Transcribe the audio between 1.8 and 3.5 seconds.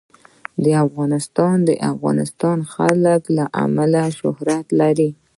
افغانستان جلکو له